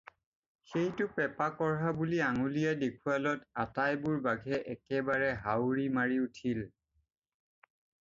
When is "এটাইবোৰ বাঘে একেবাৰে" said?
3.67-5.31